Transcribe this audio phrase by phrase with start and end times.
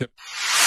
[0.00, 0.10] Yep.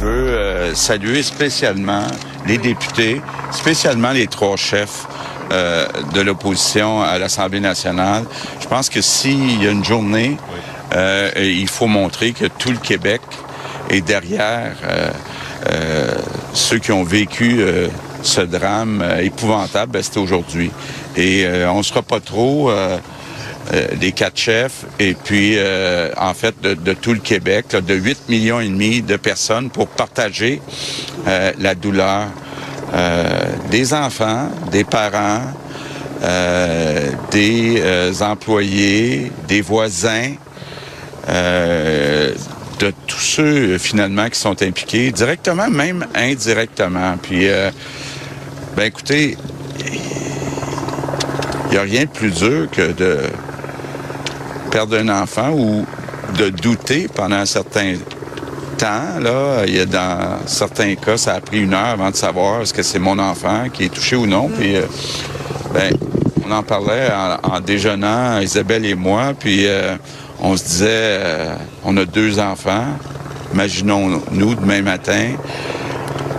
[0.00, 2.06] Je veux euh, saluer spécialement
[2.46, 5.06] les députés, spécialement les trois chefs
[5.50, 8.24] euh, de l'opposition à l'Assemblée nationale.
[8.60, 10.36] Je pense que s'il y a une journée,
[10.94, 13.22] euh, il faut montrer que tout le Québec
[13.88, 15.10] est derrière euh,
[15.70, 16.14] euh,
[16.52, 17.88] ceux qui ont vécu euh,
[18.22, 20.70] ce drame épouvantable, ben, c'est aujourd'hui.
[21.16, 22.70] Et on ne sera pas trop...
[23.72, 27.80] euh, des quatre chefs et puis euh, en fait de, de tout le Québec, là,
[27.80, 30.60] de 8 millions et demi de personnes pour partager
[31.28, 32.28] euh, la douleur
[32.92, 35.42] euh, des enfants, des parents,
[36.22, 40.32] euh, des euh, employés, des voisins,
[41.28, 47.16] de tous ceux finalement qui sont impliqués, directement, même indirectement.
[47.22, 47.46] Puis,
[48.76, 49.36] ben écoutez,
[51.66, 53.20] il n'y a rien de plus dur que de
[54.70, 55.84] perdre un enfant ou
[56.38, 57.94] de douter pendant un certain
[58.78, 59.18] temps.
[59.20, 62.62] Là, il y a dans certains cas, ça a pris une heure avant de savoir
[62.62, 64.48] est-ce que c'est mon enfant qui est touché ou non.
[64.48, 64.82] Puis, euh,
[65.74, 65.92] ben,
[66.46, 69.96] on en parlait en, en déjeunant, Isabelle et moi, puis euh,
[70.40, 71.54] on se disait, euh,
[71.84, 72.86] on a deux enfants.
[73.52, 75.32] Imaginons-nous demain matin,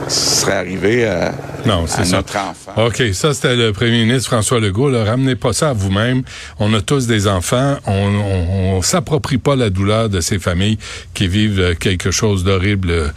[0.08, 1.34] ce serait arrivé à,
[1.66, 2.18] Non, c'est à ça.
[2.18, 2.86] notre enfant.
[2.88, 4.90] OK, ça c'était le premier ministre François Legault.
[4.90, 5.04] Là.
[5.04, 6.24] Ramenez pas ça à vous-même.
[6.60, 7.78] On a tous des enfants.
[7.86, 10.78] On, on, on s'approprie pas la douleur de ces familles
[11.14, 13.14] qui vivent euh, quelque chose d'horrible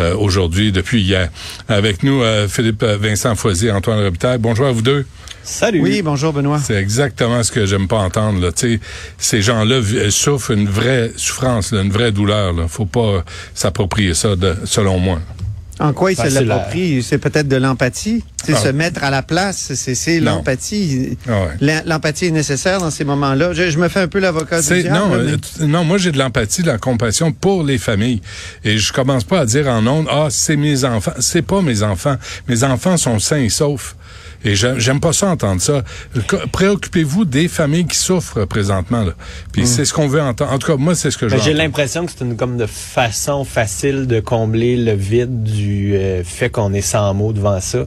[0.00, 1.28] euh, aujourd'hui, depuis hier.
[1.68, 4.38] Avec nous, euh, Philippe Vincent Foisy, Antoine Robitaille.
[4.38, 5.04] Bonjour à vous deux.
[5.42, 5.80] Salut.
[5.80, 6.60] Oui, bonjour Benoît.
[6.62, 8.40] C'est exactement ce que j'aime pas entendre.
[8.40, 8.50] Là.
[9.16, 9.80] Ces gens-là
[10.10, 12.52] souffrent une vraie souffrance, là, une vraie douleur.
[12.52, 12.68] Là.
[12.68, 13.20] Faut pas euh,
[13.54, 15.20] s'approprier ça, de, selon moi.
[15.80, 17.02] En quoi il se c'est la- l'approprie?
[17.02, 18.24] C'est peut-être de l'empathie.
[18.44, 18.58] C'est Ah.
[18.60, 19.72] se mettre à la place.
[19.74, 21.16] C'est, l'empathie.
[21.28, 21.48] Ah ouais.
[21.60, 23.52] L'em- L'empathie est nécessaire dans ces moments-là.
[23.52, 24.88] Je, je me fais un peu l'avocat du diable.
[24.98, 25.32] non, là, mais-
[25.64, 28.20] euh, non, moi j'ai de l'empathie, de la compassion pour les familles.
[28.64, 31.12] Et je commence pas à dire en ondes, ah, c'est mes enfants.
[31.20, 32.16] C'est pas mes enfants.
[32.48, 33.96] Mes enfants sont sains et saufs.
[34.44, 35.82] Et j'aime pas ça entendre ça.
[36.52, 39.02] Préoccupez-vous des familles qui souffrent présentement.
[39.02, 39.12] Là.
[39.52, 40.52] Puis c'est ce qu'on veut entendre.
[40.52, 42.56] En tout cas, moi, c'est ce que je Ben, J'ai l'impression que c'est une comme
[42.56, 47.60] de façon facile de combler le vide du euh, fait qu'on est sans mots devant
[47.60, 47.84] ça,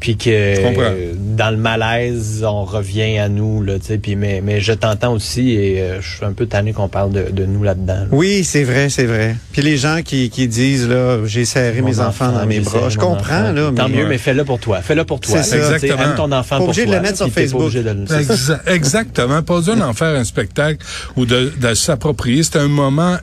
[0.00, 0.82] puis que comprends.
[0.82, 3.98] euh, dans le malaise on revient à nous là, tu sais.
[3.98, 7.12] Puis mais mais je t'entends aussi et euh, je suis un peu tanné qu'on parle
[7.12, 7.94] de, de nous là-dedans.
[8.00, 8.06] là.
[8.10, 9.36] Oui, c'est vrai, c'est vrai.
[9.52, 12.88] Puis les gens qui, qui disent, là, j'ai serré Mon mes enfants, dans mes bras.
[12.88, 13.52] Je comprends, enfant.
[13.52, 13.70] là.
[13.74, 14.80] Tant mais- mieux, mais fais-le pour toi.
[14.82, 15.42] Fais-le pour toi.
[15.42, 15.78] C'est ça.
[15.84, 16.10] Exactement.
[16.10, 17.72] Aime ton enfant Pas pour obligé de le mettre sur pas Facebook.
[17.72, 19.42] Exa- exactement.
[19.42, 20.84] Pas besoin d'en faire un spectacle
[21.16, 22.42] ou de, de s'approprier.
[22.42, 23.16] C'est un moment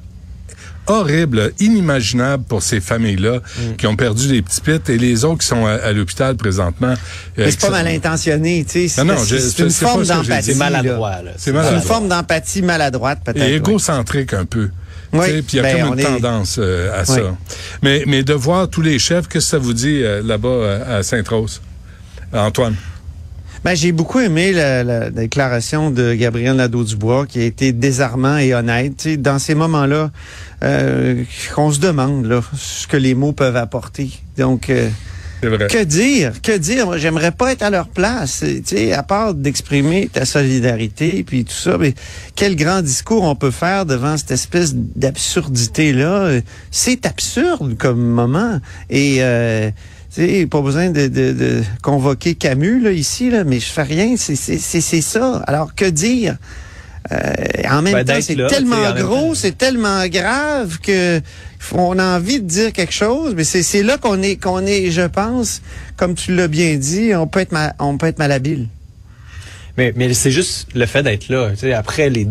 [0.87, 3.75] horrible, inimaginable pour ces familles-là Mm.
[3.77, 6.87] qui ont perdu des petits pits et les autres qui sont à, à l'hôpital présentement.
[6.89, 6.95] euh,
[7.37, 8.87] Mais c'est pas mal intentionné, tu sais.
[8.87, 10.53] C'est Non, non, c'est une pas forme d'empathie.
[10.53, 10.69] C'est là.
[10.69, 11.31] maladroit là.
[11.37, 13.37] C'est une forme d'empathie maladroite, peut-être.
[13.37, 13.53] Et ouais.
[13.57, 14.69] égocentrique un peu.
[15.13, 17.05] Oui, Puis il y a ben, comme une est- tendance euh, à Oui.
[17.17, 17.37] ça.
[17.83, 20.99] Mais, mais de voir tous les chefs, qu'est-ce que ça vous dit euh, là-bas euh,
[20.99, 21.61] à Sainte-Rose?
[22.33, 22.75] Antoine.
[23.63, 28.55] Ben, j'ai beaucoup aimé la, la déclaration de Gabriel Nadeau-Dubois qui a été désarmant et
[28.55, 28.97] honnête.
[28.97, 30.09] Tu sais, dans ces moments-là,
[30.63, 34.09] euh, qu'on se demande là, ce que les mots peuvent apporter.
[34.35, 34.89] Donc, euh,
[35.43, 35.67] vrai.
[35.67, 36.41] que dire?
[36.41, 36.87] Que dire?
[36.87, 38.39] Moi, j'aimerais pas être à leur place.
[38.43, 41.93] Tu sais, à part d'exprimer ta solidarité puis tout ça, mais
[42.35, 46.09] quel grand discours on peut faire devant cette espèce d'absurdité-là?
[46.23, 48.59] Euh, C'est absurde comme moment.
[48.89, 49.17] Et...
[49.19, 49.69] Euh,
[50.11, 54.15] sais, pas besoin de, de, de convoquer Camus là, ici, là, mais je fais rien,
[54.17, 55.43] c'est ça.
[55.47, 56.37] Alors que dire?
[57.11, 57.33] Euh,
[57.69, 61.19] en même Ben, temps, c'est tellement gros, c'est tellement grave que
[61.73, 65.01] on a envie de dire quelque chose, mais c'est là qu'on est qu'on est, je
[65.01, 65.61] pense,
[65.97, 68.67] comme tu l'as bien dit, on peut être on peut être malhabile.
[69.77, 71.49] Mais, mais c'est juste le fait d'être là.
[71.51, 72.27] Tu sais, après, les,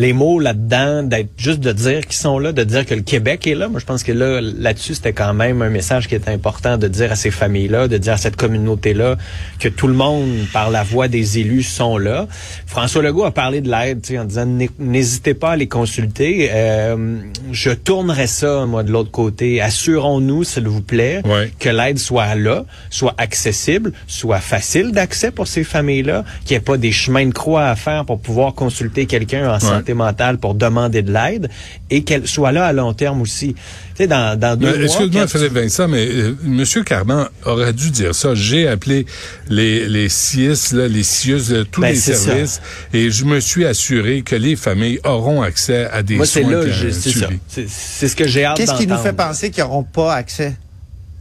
[0.00, 3.46] les mots là-dedans, d'être juste de dire qu'ils sont là, de dire que le Québec
[3.46, 3.68] est là.
[3.68, 6.88] Moi, je pense que là, là-dessus, c'était quand même un message qui était important de
[6.88, 9.16] dire à ces familles-là, de dire à cette communauté-là
[9.58, 12.26] que tout le monde, par la voix des élus, sont là.
[12.66, 15.68] François Legault a parlé de l'aide, tu sais, en disant N'hé- n'hésitez pas à les
[15.68, 16.48] consulter.
[16.50, 17.18] Euh,
[17.52, 19.60] je tournerai ça, moi, de l'autre côté.
[19.60, 21.52] Assurons-nous, s'il vous plaît, Ouais.
[21.58, 26.64] que l'aide soit là, soit accessible, soit facile d'accès pour ces familles-là, qu'il n'y ait
[26.64, 30.38] pas des chemins de croix à faire pour pouvoir consulter quelqu'un en santé santé mentale
[30.38, 31.48] pour demander de l'aide
[31.90, 33.54] et qu'elle soit là à long terme aussi.
[33.54, 33.60] Tu
[33.96, 34.84] sais, dans, dans deux Mais mois...
[34.86, 36.64] Excuse-moi, Philippe Vincent, mais euh, M.
[36.84, 38.34] Carman aurait dû dire ça.
[38.34, 39.06] J'ai appelé
[39.48, 42.14] les, les CIS, là, les CIUS de tous Ben, les ça.
[42.14, 42.60] services
[42.92, 46.52] et je me suis assuré que les familles auront accès à des Moi, c'est soins
[46.52, 47.26] là, c'est ça.
[47.26, 47.40] suivis.
[47.68, 50.54] C'est ce que j'ai hâte Qu'est-ce qui nous fait penser qu'ils n'auront pas accès?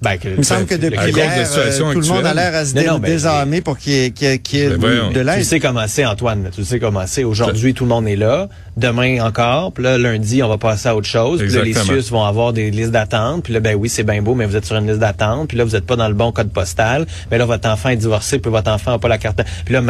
[0.02, 2.56] Ben, que- Il me semble que depuis hier, situation euh, tout le monde a l'air
[2.56, 4.60] à se Non, dé- non, ben, désarmer pour qu'il y ait, qu'il y ait- qu'il
[4.60, 5.44] y ait Ben, de Tu l'aide.
[5.44, 6.50] sais comment c'est, Antoine.
[6.56, 7.26] Tu sais comment c'est.
[7.26, 8.48] Aujourd'hui, tout le monde est là.
[8.78, 9.74] Demain encore.
[9.74, 11.40] Puis là, lundi, on va passer à autre chose.
[11.42, 11.74] Puis là, les.
[11.74, 13.44] CIUS vont avoir des listes d'attente.
[13.44, 15.50] Puis là, ben oui, c'est bien beau, mais vous êtes sur une liste d'attente.
[15.50, 17.06] Puis là, vous n'êtes pas dans le bon code postal.
[17.30, 19.42] Mais là, votre enfant est divorcé, puis votre enfant n'a pas la carte.
[19.66, 19.82] Puis là,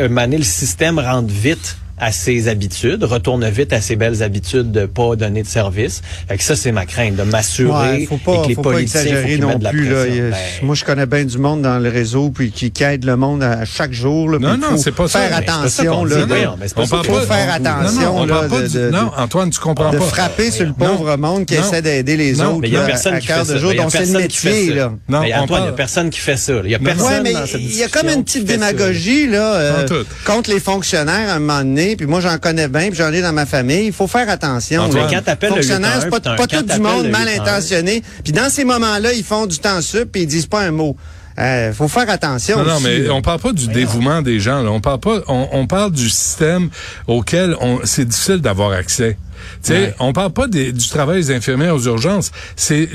[0.00, 4.72] euh, mané, le système rentre vite à ses habitudes, retourne vite à ses belles habitudes
[4.72, 6.02] de pas donner de service.
[6.28, 8.62] Fait que ça, c'est ma crainte, de m'assurer Ouais, faut pas, et que les faut
[8.62, 9.88] pas politiciens, faut exagérer non mettent de la plus.
[9.90, 10.04] Là.
[10.06, 13.16] Ben, Moi, je connais bien du monde dans le réseau puis qui, qui aide le
[13.16, 14.28] monde à chaque jour.
[14.30, 15.20] Là, Non, non, faut c'est pas ça.
[15.20, 16.04] faire pas ça attention.
[16.04, 16.36] là, de- pas
[16.76, 19.98] On ça parle pas- faire on- attention, Non, pas de- de- Antoine, tu comprends de
[19.98, 20.04] pas.
[20.06, 20.96] frapper sur le Non.
[20.96, 21.60] pauvre monde qui Non.
[21.60, 23.58] essaie d'aider les Non, autres Mais il y a personne à qui cœur fait de
[23.58, 23.58] ça.
[23.58, 23.74] jour.
[23.74, 24.68] Donc, c'est le personne qui fait métier.
[24.70, 24.74] ça.
[24.74, 24.92] Là.
[25.08, 26.52] Non, Antoine, il n'y a personne qui fait ça.
[26.64, 30.06] Il y a personne il y a comme une petite démagogie là, euh, Pas tout.
[30.24, 31.81] contre les fonctionnaires à un moment donné.
[31.96, 33.86] Puis moi, j'en connais bien, puis j'en ai dans ma famille.
[33.86, 34.82] Il faut faire attention.
[34.82, 35.22] Antoine, là.
[35.24, 37.40] quand 811, c'est pas, tout du monde mal 811.
[37.40, 38.02] intentionné.
[38.24, 40.96] Puis dans ces moments-là, ils font du temps sup puis ils disent pas un mot.
[41.38, 42.58] Euh, faut faire attention.
[42.58, 44.62] Non, non, aussi, mais on parle pas du dévouement des gens.
[44.62, 44.70] Là.
[44.70, 45.22] On parle pas.
[45.28, 46.68] On, on parle du système
[47.06, 49.16] auquel on, c'est difficile d'avoir accès.
[49.62, 49.94] Tu sais, Ouais.
[50.00, 52.30] on parle pas des- du travail des infirmières aux urgences.
[52.56, 52.88] C'est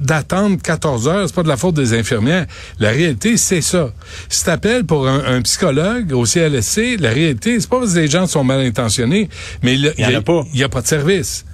[0.00, 1.26] d'attendre 14 heures.
[1.28, 2.46] C'est pas de la faute des infirmières.
[2.78, 3.92] La réalité, c'est ça.
[4.28, 8.08] Si t'appelles pour un, un psychologue au CLSC, la réalité, c'est pas parce que les
[8.08, 9.28] gens sont mal intentionnés,
[9.62, 10.44] mais il Il y en a pas.
[10.52, 11.44] Il y a pas de service.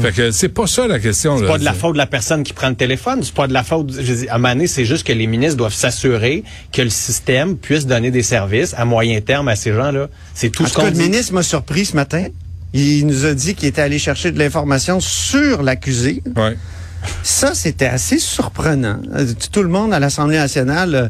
[0.00, 1.36] Fait que c'est pas ça la question.
[1.38, 3.52] C'est pas de la faute de la personne qui prend le téléphone, c'est pas de
[3.52, 3.92] la faute.
[3.92, 8.10] Je dis, à c'est juste que les ministres doivent s'assurer que le système puisse donner
[8.10, 10.08] des services à moyen terme à ces gens-là.
[10.34, 12.24] C'est tout En ce qu'on le ministre m'a surpris ce matin.
[12.74, 16.22] Il nous a dit qu'il était allé chercher de l'information sur l'accusé.
[16.36, 16.56] Ouais.
[17.22, 19.00] Ça, c'était assez surprenant.
[19.14, 21.08] Euh, Tout le monde à l'Assemblée nationale, euh,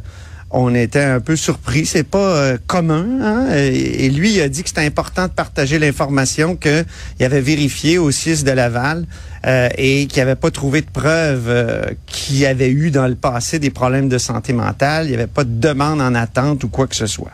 [0.51, 1.87] on était un peu surpris.
[1.87, 3.07] C'est pas euh, commun.
[3.23, 3.47] hein.
[3.57, 6.85] Et, et lui, il a dit que c'était important de partager l'information qu'il
[7.21, 9.05] avait vérifié au 6 de Laval
[9.47, 13.15] euh, et qu'il n'avait pas trouvé de preuves euh, qu'il y avait eu dans le
[13.15, 15.07] passé des problèmes de santé mentale.
[15.07, 17.33] Il n'y avait pas de demande en attente ou quoi que ce soit.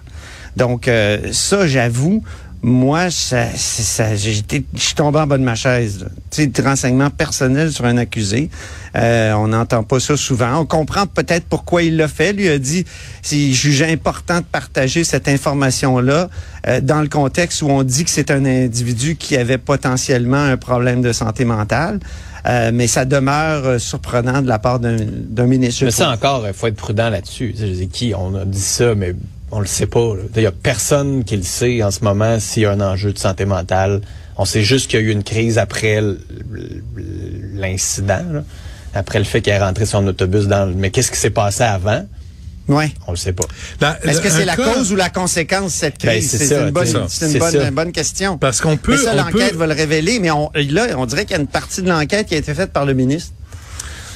[0.56, 2.22] Donc, euh, ça, j'avoue,
[2.62, 6.06] moi, ça, ça, j'étais, je suis tombé en bas de ma chaise.
[6.30, 8.50] Tu sais, des renseignements personnels sur un accusé,
[8.96, 10.58] euh, on n'entend pas ça souvent.
[10.58, 12.32] On comprend peut-être pourquoi il l'a fait.
[12.32, 12.84] Lui a dit,
[13.22, 16.28] s'il jugeait important de partager cette information-là
[16.66, 20.56] euh, dans le contexte où on dit que c'est un individu qui avait potentiellement un
[20.56, 22.00] problème de santé mentale.
[22.46, 24.96] Euh, mais ça demeure surprenant de la part d'un,
[25.46, 25.84] ministre.
[25.84, 27.54] Mais ça encore, il faut être prudent là-dessus.
[27.92, 29.14] Qui, on a dit ça, mais
[29.50, 30.12] on le sait pas.
[30.36, 33.12] Il y a personne qui le sait en ce moment s'il y a un enjeu
[33.12, 34.00] de santé mentale.
[34.36, 36.00] On sait juste qu'il y a eu une crise après
[37.54, 38.44] l'incident, là.
[38.94, 40.74] après le fait qu'il est rentré son autobus dans le...
[40.74, 42.06] Mais qu'est-ce qui s'est passé avant?
[42.68, 42.90] Ouais.
[43.06, 43.44] On le sait pas.
[44.04, 46.30] Est-ce que c'est la cas- cause ou la conséquence de cette Ben, crise?
[46.36, 47.06] c'est une bonne, c'est ça.
[47.08, 47.68] c'est une C'est bonne, ça.
[47.68, 48.36] une bonne question.
[48.36, 48.92] Parce qu'on peut.
[48.92, 51.40] Mais ça, l'enquête peut- va le révéler, mais on, là, on dirait qu'il y a
[51.40, 53.32] une partie de l'enquête qui a été faite par le ministre.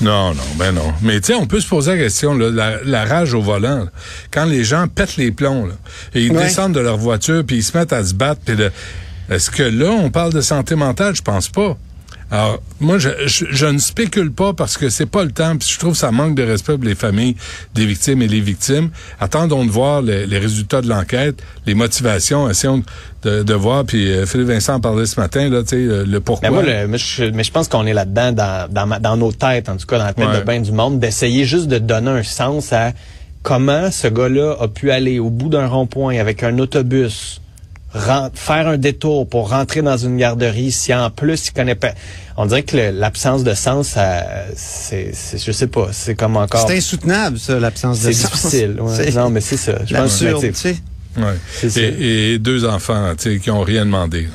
[0.02, 0.92] Non, non, ben non.
[1.00, 3.84] Mais tu sais, on peut se poser la question, là, la, la rage au volant,
[3.84, 3.90] là.
[4.30, 5.74] quand les gens pètent les plombs, là,
[6.14, 6.42] et ils Ouais.
[6.44, 8.72] descendent de leur voiture, puis ils se mettent à se battre, puis le-
[9.30, 11.14] est-ce que là, on parle de santé mentale?
[11.14, 11.76] Je pense pas.
[12.32, 15.68] Alors, moi, je, je, je ne spécule pas parce que c'est pas le temps, puis
[15.70, 17.36] je trouve que ça manque de respect pour les familles
[17.74, 18.88] des victimes et les victimes.
[19.20, 22.82] Attendons de voir les, les résultats de l'enquête, les motivations, essayons
[23.22, 26.04] de, de voir, puis euh, Philippe Vincent en parlait ce matin, là, tu sais, le,
[26.04, 26.48] le pourquoi.
[26.48, 29.18] Mais moi, le- mais je, mais je pense qu'on est là-dedans dans, dans, ma- dans
[29.18, 30.40] nos têtes, en tout cas dans la tête Ouais.
[30.40, 32.92] de bien du monde, d'essayer juste de donner un sens à
[33.42, 37.41] comment ce gars-là a pu aller au bout d'un rond-point avec un autobus,
[37.94, 41.92] faire un détour pour rentrer dans une garderie, si en plus il connaît pas.
[42.36, 44.24] On dirait que l'absence de sens, ça,
[44.56, 46.66] c'est, c'est, je sais pas, c'est comme encore.
[46.66, 48.32] C'est insoutenable, ça, l'absence de C'est sens.
[48.32, 48.76] difficile.
[48.80, 48.94] ouais.
[49.04, 49.72] C'est Non, mais c'est ça.
[49.86, 50.24] Je pense que.
[51.18, 51.34] Ouais.
[51.54, 51.80] C'est ça.
[51.80, 54.28] Et, et deux enfants, tu sais, qui ont rien demandé.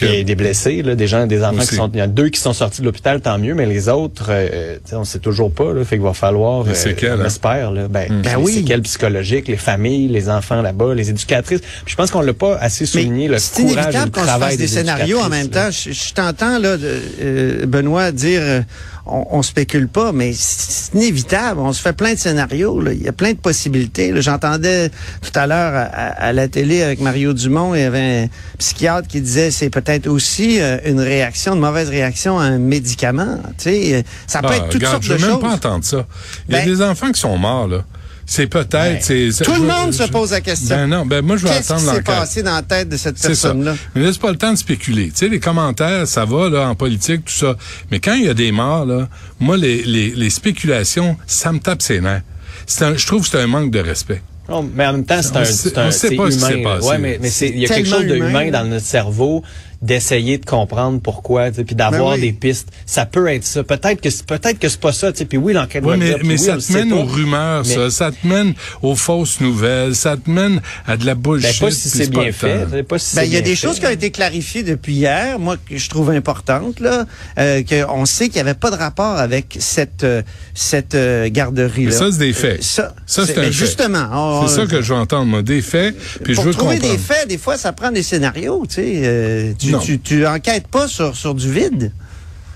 [0.00, 1.68] Il y a des blessés, là, des gens, des enfants Aussi.
[1.70, 1.90] qui sont.
[1.94, 4.76] Il y a deux qui sont sortis de l'hôpital, tant mieux, mais les autres, euh,
[4.84, 5.72] tu sais, on sait toujours pas.
[5.72, 6.64] Là, fait qu'il va falloir.
[6.64, 7.26] Les euh, séquelles, on hein?
[7.26, 7.70] espère.
[7.70, 8.52] Là, ben, Ben les oui.
[8.54, 11.60] séquelles psychologiques, les familles, les enfants là-bas, les éducatrices.
[11.60, 14.20] Puis je pense qu'on l'a pas assez souligné le c'est courage et inévitable le qu'on
[14.20, 15.68] se travail fasse des scénarios en même temps.
[15.70, 18.60] Je, je t'entends là, de- euh, Benoît dire, euh,
[19.06, 21.60] on, on spécule pas, mais c'est inévitable.
[21.60, 22.80] On se fait plein de scénarios.
[22.80, 22.92] là.
[22.92, 24.12] Il y a plein de possibilités.
[24.20, 28.28] J'entendais tout à l'heure à, à- la télé avec Mario Dumont, il y avait un
[28.58, 33.38] psychiatre qui disait c'est peut-être aussi euh, une réaction, une mauvaise réaction à un médicament.
[33.58, 35.40] Tu sais, ça peut Ah, être toutes regarde, sortes je de veux même choses.
[35.42, 36.06] pas entendre ça.
[36.48, 37.84] Il y a Ben- des enfants qui sont morts, là.
[38.28, 39.02] C'est peut-être.
[39.04, 40.74] c'est- c'est- Tout le je- monde se pose la question.
[40.74, 42.04] Ben non, ben moi je vais Qu'est-ce qui attendre s'est l'enquête.
[42.06, 43.76] passé dans la tête de cette personne-là?
[43.94, 45.06] Mais laisse pas le temps de spéculer.
[45.10, 47.56] Tu sais, les commentaires, ça va là en politique, tout ça.
[47.92, 51.60] Mais quand il y a des morts, là, moi, les, les, les spéculations, ça me
[51.60, 52.22] tape ses nerfs.
[52.66, 54.22] C'est un- je trouve que c'est un manque de respect.
[54.48, 56.30] Non, mais en même temps, c'est On un, sait- c'est un, on sait c'est pas
[56.30, 56.76] ce qui s'est humain.
[56.76, 56.88] passé.
[56.88, 58.86] Ouais, mais, mais c'est, il y a quelque Tellement chose de humain, humain dans notre
[58.86, 59.42] cerveau
[59.86, 62.26] d'essayer de comprendre pourquoi, tu sais, puis d'avoir Ben oui.
[62.26, 62.68] des pistes.
[62.84, 63.62] Ça peut être ça.
[63.64, 65.24] Peut-être que c'est, peut-être que c'est pas ça, tu sais.
[65.24, 67.90] Puis oui, l'enquête Oui, mais, mais oui, ça te mène aux rumeurs, Mais- ça.
[67.90, 69.94] Ça te mène aux fausses nouvelles.
[69.94, 71.60] Ça te mène à de la Ben, bullshit.
[71.60, 72.66] pas si c'est bien fait.
[72.98, 73.66] si Ben, il y a des fait.
[73.66, 77.04] choses qui ont été clarifiées depuis hier, moi, que je trouve importantes, là,
[77.38, 80.22] euh, qu'on sait qu'il n'y avait pas de rapport avec cette, euh,
[80.54, 81.90] cette euh, garderie-là.
[81.90, 82.58] Mais ça, c'est des faits.
[82.60, 83.52] Euh, Ça, Ça, c'est ben, un fait.
[83.52, 84.08] Justement.
[84.12, 85.42] on- C'est ça que je veux entendre, moi.
[85.42, 86.92] Des faits, puis je pour veux trouver comprendre.
[86.92, 89.54] des faits, des fois, ça prend des scénarios, tu sais.
[89.76, 89.98] Euh, tu, Non.
[89.98, 91.92] tu, tu enquêtes pas sur, sur du vide?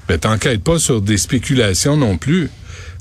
[0.08, 2.50] Ben, t'enquêtes pas sur des spéculations non plus.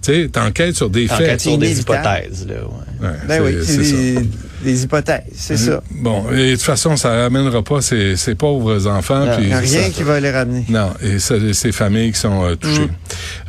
[0.02, 1.42] Tu sais, t'enquêtes sur des faits.
[1.42, 3.08] sur des hypothèses, là, ouais.
[3.08, 4.30] Ouais, Ben oui, c'est des,
[4.64, 5.82] des hypothèses, c'est ça.
[5.92, 9.26] Bon, et de toute façon, ça ramènera pas ces, ces pauvres enfants.
[9.26, 10.66] Non, puis Il n'y a rien ça- qui va les ramener.
[10.70, 12.86] Non, et ça, ces familles qui sont euh, touchées.
[12.86, 12.90] Mm.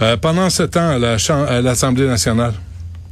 [0.02, 1.16] Euh, pendant ce temps, à la
[1.48, 2.54] à l'Assemblée nationale,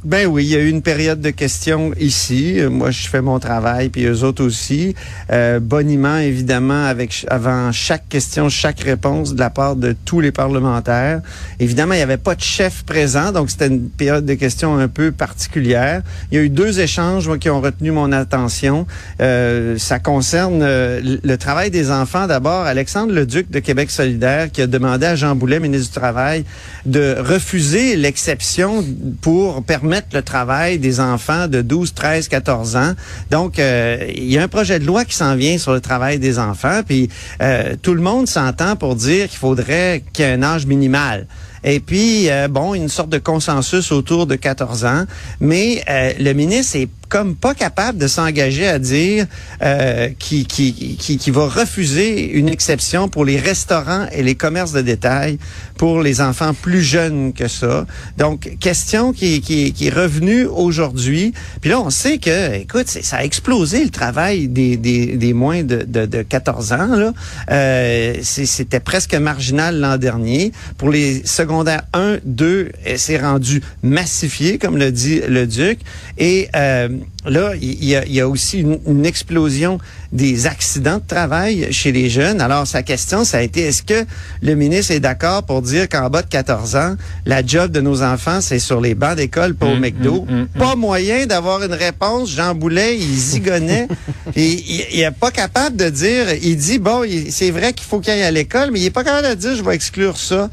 [0.05, 2.57] Ben oui, il y a eu une période de questions ici.
[2.57, 4.95] Euh, Moi, je fais mon travail, puis eux autres aussi.
[5.29, 10.31] Euh, boniment, évidemment, avec avant chaque question, chaque réponse de la part de tous les
[10.31, 11.19] parlementaires.
[11.59, 14.87] Évidemment, il n'y avait pas de chef présent, donc c'était une période de questions un
[14.87, 16.01] peu particulière.
[16.31, 18.87] Il y a eu deux échanges moi, qui ont retenu mon attention.
[19.19, 22.25] Euh, ça concerne euh, le travail des enfants.
[22.25, 26.45] D'abord, Alexandre Leduc de Québec solidaire qui a demandé à Jean Boulet, ministre du Travail,
[26.85, 28.85] de refuser l'exception
[29.19, 32.93] pour permettre le travail des enfants de 12, 13, 14 ans.
[33.31, 36.19] Donc, euh, il y a un projet de loi qui s'en vient sur le travail
[36.19, 37.09] des enfants, puis
[37.41, 41.27] euh, tout le monde s'entend pour dire qu'il faudrait qu'il y ait un âge minimal.
[41.63, 45.05] Et puis, euh, bon, une sorte de consensus autour de 14 ans,
[45.39, 49.25] mais euh, le ministre est comme pas capable de s'engager à dire
[49.61, 54.71] euh, qui, qui, qui, qui va refuser une exception pour les restaurants et les commerces
[54.71, 55.39] de détail
[55.77, 57.85] pour les enfants plus jeunes que ça.
[58.17, 61.33] Donc, question qui, qui, qui est revenue aujourd'hui.
[61.61, 65.63] Puis là, on sait que, écoute, ça a explosé le travail des, des, des moins
[65.63, 66.95] de, de, de 14 ans.
[66.95, 67.13] Là.
[67.49, 70.51] Euh, C'était presque marginal l'an dernier.
[70.77, 75.79] Pour les secondaires 1, 2, euh, c'est rendu massifié, comme le dit le Duc.
[76.17, 76.89] Et euh,
[77.25, 79.79] là, il y, a, il y a aussi une, une explosion
[80.11, 82.41] des accidents de travail chez les jeunes.
[82.41, 84.05] Alors, sa question, ça a été, est-ce que
[84.41, 88.01] le ministre est d'accord pour dire qu'en bas de 14 ans, la job de nos
[88.01, 90.25] enfants, c'est sur les bancs d'école, pas au McDo?
[90.57, 92.31] Pas moyen d'avoir une réponse.
[92.31, 93.87] Jean Boulet, il zigonnait.
[94.35, 97.99] Et il, il est pas capable de dire, il dit, bon, c'est vrai qu'il faut
[97.99, 100.49] qu'il aille à l'école, mais il est pas capable de dire, je vais exclure ça.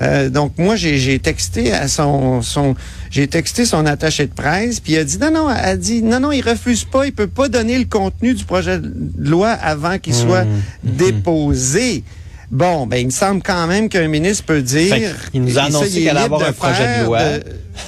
[0.00, 2.74] Euh, donc moi j'ai texté à son son
[3.10, 6.02] j'ai texté son attaché de presse puis il a dit non non elle a dit
[6.02, 9.50] non non il refuse pas il peut pas donner le contenu du projet de loi
[9.50, 10.46] avant qu'il soit
[10.82, 12.02] déposé.
[12.50, 15.62] Bon ben il me semble quand même qu'un ministre peut dire Fait qu'il nous a
[15.62, 17.20] ça, annoncé il qu'il allait avoir un projet de loi.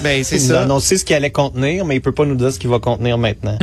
[0.03, 0.63] ben c'est Il nous a ça.
[0.63, 3.19] annoncé ce qu'il allait contenir, mais il peut pas nous dire ce qu'il va contenir
[3.19, 3.59] maintenant.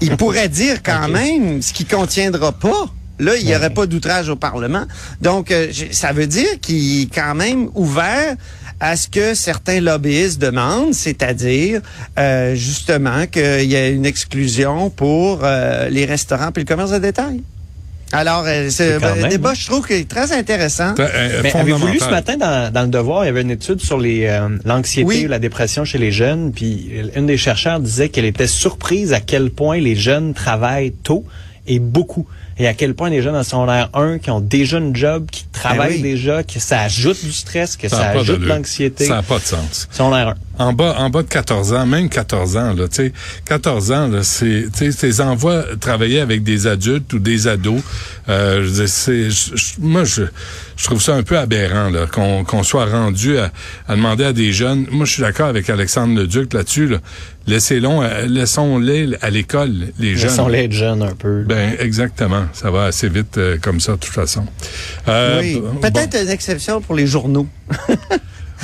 [0.00, 2.86] il pourrait dire quand même ce qui contiendra pas.
[3.18, 4.84] Là, il n'y aurait pas d'outrage au Parlement.
[5.20, 8.34] Donc, euh, ça veut dire qu'il est quand même ouvert
[8.80, 11.80] à ce que certains lobbyistes demandent, c'est-à-dire
[12.18, 16.98] euh, justement qu'il y ait une exclusion pour euh, les restaurants puis le commerce de
[16.98, 17.42] détail.
[18.12, 19.54] Alors, c'est un débat, hein.
[19.54, 20.94] je trouve, qui est très intéressant.
[21.00, 23.80] euh, Mais avez-vous lu ce matin dans, dans le Devoir, il y avait une étude
[23.80, 25.24] sur les euh, l'anxiété Oui.
[25.24, 29.20] ou la dépression chez les jeunes, puis une des chercheurs disait qu'elle était surprise à
[29.20, 31.24] quel point les jeunes travaillent tôt
[31.66, 32.26] et beaucoup.
[32.58, 35.44] Et à quel point les jeunes en secondaire 1 qui ont déjà une job, qui
[35.52, 36.02] travaillent oui.
[36.02, 39.06] déjà, que ça ajoute du stress, que ça, ajoute de l'anxiété.
[39.06, 39.88] Ça n'a pas de sens.
[39.90, 40.34] Secondaire 1.
[40.56, 43.12] En bas, en bas de 14 ans, même 14 ans, là, tu sais,
[43.44, 47.82] 14 ans, là, c'est, tu sais, tes envois travailler avec des adultes ou des ados.
[48.28, 49.28] Euh, je veux c'est,
[49.80, 50.22] moi, je,
[50.76, 53.50] je trouve ça un peu aberrant, là, qu'on, qu'on soit rendu à,
[53.88, 54.86] à demander à des jeunes.
[54.92, 56.98] Moi, je suis d'accord avec Alexandre Leduc là-dessus, là.
[57.46, 60.30] Laissez-les, euh, laissons-les à l'école, les jeunes.
[60.30, 61.42] Laissons-les être jeunes un peu.
[61.42, 62.43] Ben, exactement.
[62.52, 64.44] Ça va assez vite euh, comme ça, de toute façon.
[65.08, 65.76] Euh, oui, bon.
[65.80, 67.46] peut-être une exception pour les journaux.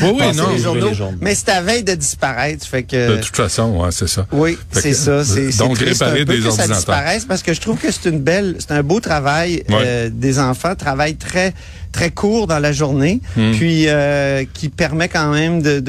[0.03, 0.51] Oui, oui, non.
[0.51, 0.89] les je- journaux.
[0.89, 1.19] les journaux.
[1.21, 3.17] Mais c'est à veille de disparaître, fait que...
[3.17, 4.27] De toute façon, ouais, c'est ça.
[4.33, 5.25] Oui, c'est ça.
[5.25, 7.91] C'est, c'est donc, réparer un peu des que ça disparaisse parce que je trouve que
[7.91, 9.77] c'est une belle, c'est un beau travail Ouais.
[9.85, 11.53] euh, des enfants, travail très
[11.93, 13.51] très court dans la journée, Hmm.
[13.53, 15.81] puis euh, qui permet quand même de,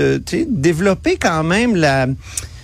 [0.50, 2.08] développer quand même la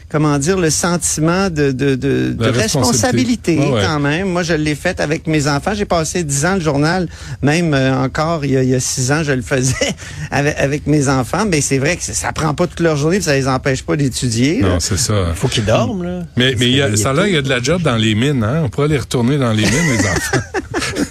[0.10, 3.58] comment dire, le sentiment de, de, de, responsabilité, responsabilité.
[3.58, 3.82] Ouais.
[3.86, 4.30] quand même.
[4.30, 5.74] Moi, je l'ai fait avec mes enfants.
[5.74, 7.08] J'ai passé dix ans le journal,
[7.42, 9.96] même euh, encore il y, a, il y a six ans, je le faisais
[10.32, 11.46] avec, avec mes enfants.
[11.50, 13.96] Mais c'est vrai que ça, prend pas toute leur journée, puis ça les empêche pas
[13.96, 14.62] d'étudier.
[14.62, 15.34] Non, c'est ça.
[15.36, 16.20] Faut qu'ils dorment, là.
[16.38, 17.82] Mais, mais il y a, Parce que ça là, il y a de la job
[17.82, 18.62] dans les mines, hein?
[18.64, 20.40] On pourrait aller retourner dans les mines, les enfants.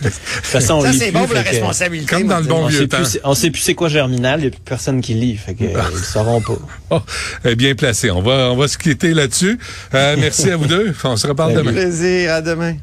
[0.06, 2.06] De toute façon, on Ça, c'est bon pour la responsabilité.
[2.14, 2.96] Comme dans le bon On vieux sait, temps.
[2.98, 5.36] plus, c'est- on sait plus c'est quoi germinal, il n'y a plus personne qui lit,
[5.36, 6.54] fait que, euh, ils sauront pas.
[6.90, 7.00] Oh,
[7.44, 8.10] eh, bien placé.
[8.10, 9.58] On va, on va se quitter là-dessus.
[9.94, 10.94] Euh, merci à vous deux.
[11.02, 11.72] On se reparle demain.
[11.72, 12.32] Plaisir.
[12.32, 12.76] À demain.